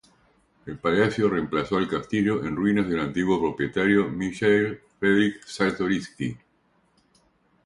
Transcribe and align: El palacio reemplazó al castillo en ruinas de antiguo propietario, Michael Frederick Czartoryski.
El 0.65 0.79
palacio 0.79 1.29
reemplazó 1.29 1.77
al 1.77 1.87
castillo 1.87 2.43
en 2.43 2.55
ruinas 2.55 2.89
de 2.89 2.99
antiguo 2.99 3.39
propietario, 3.39 4.09
Michael 4.09 4.81
Frederick 4.99 5.45
Czartoryski. 5.45 6.35